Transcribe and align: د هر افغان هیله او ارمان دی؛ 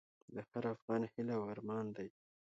د 0.33 0.35
هر 0.49 0.63
افغان 0.75 1.01
هیله 1.13 1.33
او 1.39 1.45
ارمان 1.53 1.85
دی؛ 1.95 2.09